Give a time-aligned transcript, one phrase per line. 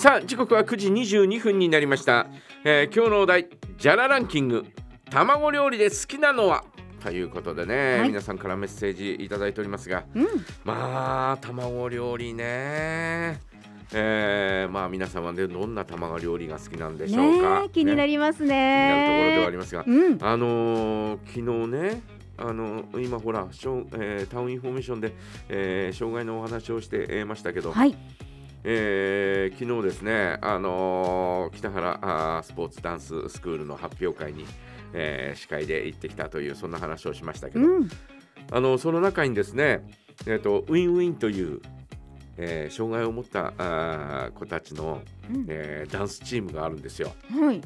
[0.00, 2.26] さあ時刻は9時22分になりました、
[2.64, 4.64] えー今日のお題ジャラランキング。
[5.10, 6.64] 卵料理で好きなのは？
[7.02, 8.08] ということでね、はい。
[8.08, 10.04] 皆さんからメッセージいただいておりますが。
[10.14, 10.26] うん、
[10.64, 13.40] まあ卵料理ね。
[13.92, 19.50] えーまあ皆様でどんな卵料理が好きなんでしょうか、ねえ気になねります気になるところではあね。
[19.52, 19.84] りますが。
[19.86, 22.02] うん、あのー昨日ね
[22.38, 25.12] あの今ほら、えータウンインフォメーションで、
[25.50, 27.94] えー障害のお話をしてえーましたけど、はい、
[28.64, 34.44] えー昨日ですね、あのー北原スポーツダンススクールの発表会に、
[34.92, 37.90] えー司会で行ってきたというそんな話をしましたけど、うん、
[38.50, 39.82] あのその中にですね、
[40.26, 41.60] えー、とウィンウィンという、
[42.36, 45.00] えー障害を持ったあー子たちの、
[45.32, 45.46] うん。
[45.48, 47.12] えーダンスチームがあるんですよ。
[47.30, 47.62] はい、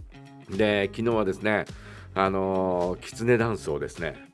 [0.57, 1.65] で昨日はですね、
[2.15, 4.15] あのーキツネダンスをですね、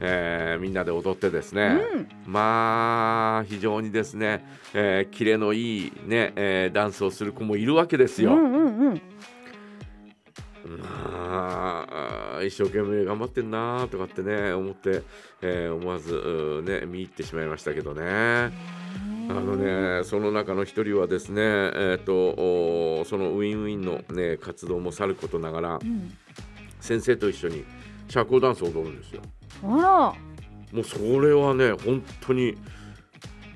[0.00, 8.34] えーみんなで踊ってですね、うん、まあ非常にですね、えーキレのいいね、えーダンスをする子もいるわけですよ。
[8.34, 9.00] うん、うん、うん、
[10.80, 11.86] ま
[12.38, 15.02] あ一生懸命頑張ってんなとかってね思って、
[15.40, 18.52] えー思わずね見入ってしまいましたけどね。
[19.28, 26.12] あのねその中の一人はですねえっ、とおそのウィンウィンのね活動もさることながらうん、
[26.80, 27.64] 先生と一緒に
[28.12, 29.22] 社交ダンスを踊るんですよ。
[29.64, 30.14] あ
[30.70, 32.56] もうそれはね本当に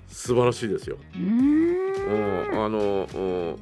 [0.08, 0.96] 素晴らしいですよ。
[1.14, 3.06] ら、うーん、うんあの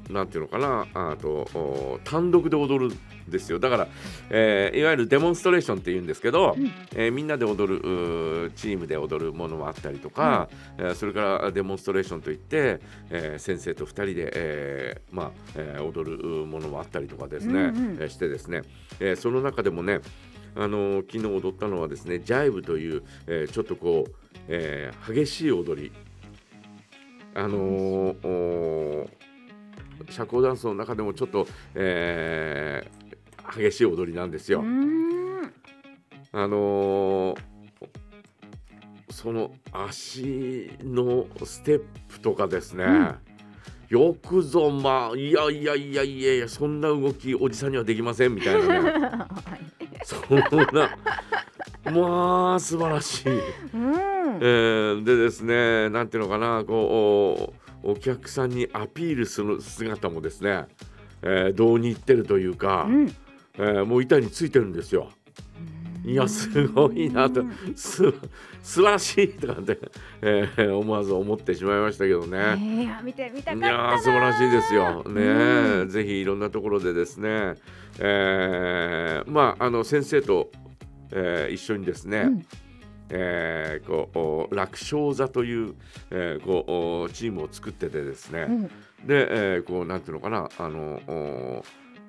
[0.08, 0.86] うんなんていうのかな。
[0.94, 2.98] あとお単独で踊るん
[3.30, 3.58] ですよ。
[3.58, 3.88] だから、
[4.30, 6.70] えーいわゆるデモンストレーションっていうんですけど、うん。
[6.94, 10.48] えーみんなで踊るチームで踊るものもあったりとか、
[10.78, 12.78] えーそれからデモンストレーションといって、
[13.10, 17.96] えー先生と2人で、えーまあえー踊るうものもあったりとかですね、うんうん。
[18.00, 18.62] えーしてですね、
[19.00, 20.00] えーその中でもね
[20.56, 24.12] あのー昨日踊ったのはですねジャイブという、えーちょっとこう、
[24.48, 25.92] えー激しい踊り。
[27.34, 29.08] あのー
[30.10, 34.62] 社交ダンスの中でもちょっと、えー激しい踊りなんですよ。
[36.32, 37.38] あのー
[39.10, 43.16] その足のステップとかですね、うん。
[43.88, 48.90] よくぞまあいやいやいやいやいやそんな動きおじさんにはできませんみたいなね。
[48.90, 49.28] は
[49.80, 50.38] い、 そん
[50.72, 50.96] な
[51.92, 53.30] まあ素晴らしい。
[53.30, 57.52] うんえ、ーでですね、なんていうのかな、こ
[57.84, 60.66] うおお客さんにアピールする姿もですね、
[61.22, 63.08] えー、どうに言ってるというか、うん、
[63.58, 65.10] えーもう板についてるんですよ。
[66.06, 67.42] いや、すごいなと、
[67.74, 68.12] す
[68.62, 69.78] 素晴らしいとかって、
[70.20, 72.36] えー思わず思ってしまいましたけどえね。
[72.38, 75.02] ー、いや見てみたかったないやー素晴らしいですよ。
[75.04, 77.54] ねえ、うんぜひいろんなところでですね、
[78.00, 78.73] えー
[79.26, 80.50] まああの先生と、
[81.12, 82.42] えー一緒にですね、うん。
[83.10, 84.10] えーこ
[84.50, 85.74] うお楽勝座という、
[86.10, 88.70] えーこうおチームを作っててですね、うん、で、
[89.08, 91.64] えーこうなんていうのかなあのお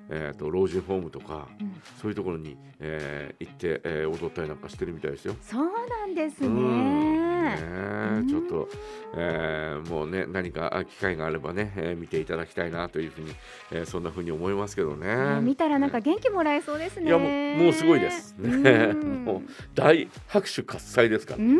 [0.08, 1.74] えー、と老人ホームとかうん。
[2.00, 5.34] そういうところに、えー行って、えー踊ったりなんかしてるみたいですよ。
[5.42, 6.48] そうなんですね。
[6.48, 8.24] うん。
[8.26, 8.68] ねちょっと、
[9.14, 13.32] えーもうね何か機会があればね、えー見ていただきたいなというふうに、
[13.72, 15.14] えーそんなふうに思いますけどね。
[15.14, 16.02] ね見たらなんかね。
[16.04, 17.06] 元気もらえそうですね。
[17.06, 18.34] いやもうもうすごいです。
[18.38, 19.24] ねうん。
[19.26, 21.38] もう大拍手喝采ですから。
[21.40, 21.46] う。
[21.46, 21.58] ん、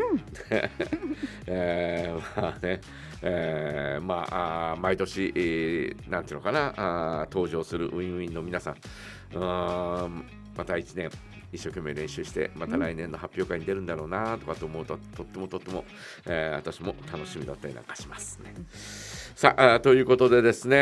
[1.46, 2.80] えーまあね、
[3.22, 6.74] えーまああー毎年、えーなんていうのかな。
[6.76, 8.76] あー登場するウィンウィンの皆さん。
[9.34, 11.10] あーまた1年
[11.52, 15.84] 一生懸命練習してまた来年の発表会に出るんだろうなとかと思うと、とってもとっても、
[16.26, 18.54] えー私も楽しみだったりなんかしますね。
[19.34, 20.76] さあということでですね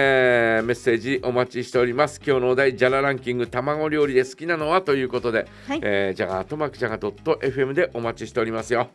[0.62, 2.20] メッセージお待ちしております。
[2.24, 4.82] 今日のお題ジャラランキング卵料理で好きなのは？
[4.82, 5.80] ということで、はい。
[5.82, 8.88] えー、ジャガートマークジャガ .fm でお待ちしておりますよ